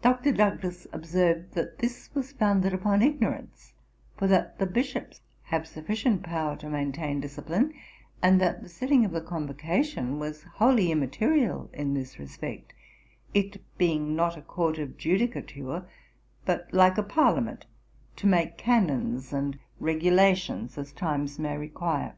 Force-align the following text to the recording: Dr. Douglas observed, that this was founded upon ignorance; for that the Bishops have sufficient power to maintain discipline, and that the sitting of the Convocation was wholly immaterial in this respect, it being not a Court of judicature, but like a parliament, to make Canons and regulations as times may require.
Dr. 0.00 0.30
Douglas 0.30 0.86
observed, 0.92 1.54
that 1.54 1.80
this 1.80 2.14
was 2.14 2.30
founded 2.30 2.72
upon 2.72 3.02
ignorance; 3.02 3.72
for 4.16 4.28
that 4.28 4.60
the 4.60 4.64
Bishops 4.64 5.22
have 5.42 5.66
sufficient 5.66 6.22
power 6.22 6.54
to 6.54 6.70
maintain 6.70 7.18
discipline, 7.20 7.74
and 8.22 8.40
that 8.40 8.62
the 8.62 8.68
sitting 8.68 9.04
of 9.04 9.10
the 9.10 9.20
Convocation 9.20 10.20
was 10.20 10.44
wholly 10.44 10.92
immaterial 10.92 11.68
in 11.72 11.94
this 11.94 12.16
respect, 12.20 12.72
it 13.34 13.60
being 13.76 14.14
not 14.14 14.36
a 14.36 14.42
Court 14.42 14.78
of 14.78 14.96
judicature, 14.96 15.84
but 16.44 16.72
like 16.72 16.96
a 16.96 17.02
parliament, 17.02 17.66
to 18.14 18.28
make 18.28 18.56
Canons 18.56 19.32
and 19.32 19.58
regulations 19.80 20.78
as 20.78 20.92
times 20.92 21.40
may 21.40 21.58
require. 21.58 22.14